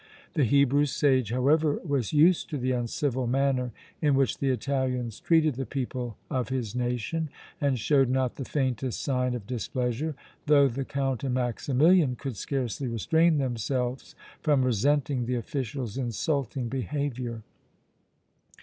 The 0.33 0.45
Hebrew 0.45 0.85
sage, 0.87 1.29
however, 1.29 1.79
was 1.85 2.11
used 2.11 2.49
to 2.49 2.57
the 2.57 2.71
uncivil 2.71 3.27
manner 3.27 3.71
in 4.01 4.15
which 4.15 4.39
the 4.39 4.49
Italians 4.49 5.19
treated 5.19 5.53
the 5.57 5.65
people 5.67 6.17
of 6.27 6.49
his 6.49 6.73
nation 6.75 7.29
and 7.61 7.77
showed 7.77 8.09
not 8.09 8.37
the 8.37 8.43
faintest 8.43 8.99
sign 8.99 9.35
of 9.35 9.45
displeasure, 9.45 10.15
though 10.47 10.67
the 10.67 10.85
Count 10.85 11.23
and 11.23 11.35
Maximilian 11.35 12.15
could 12.15 12.35
scarcely 12.35 12.87
restrain 12.87 13.37
themselves 13.37 14.15
from 14.41 14.65
resenting 14.65 15.27
the 15.27 15.35
official's 15.35 15.99
insulting 15.99 16.67
behavior. 16.67 17.43